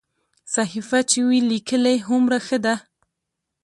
صحیفه 0.55 0.99
چې 1.09 1.19
وي 1.27 1.39
لیکلې 1.51 1.95
هومره 2.07 2.37
ښه 2.47 2.57
ده. 2.65 2.75